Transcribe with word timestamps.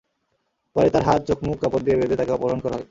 পথে 0.75 0.89
তার 0.89 1.03
হাত, 1.03 1.21
চোখমুখ 1.27 1.57
কাপড় 1.61 1.83
দিয়ে 1.83 1.97
বেঁধে 1.97 2.15
তাকে 2.15 2.31
অপহরণ 2.31 2.59
করা 2.59 2.71
হয়। 2.71 2.79